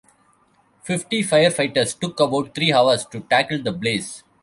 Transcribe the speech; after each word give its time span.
Fifty 0.81 1.21
firefighters 1.23 1.93
took 1.99 2.19
about 2.19 2.55
three 2.55 2.73
hours 2.73 3.05
to 3.05 3.19
tackle 3.19 3.61
the 3.61 3.71
blaze. 3.71 4.23